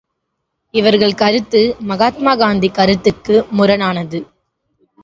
[0.73, 4.21] இவர்கள் கருத்து மகாத்மா காந்தி கருத்துக்கு முரணானது.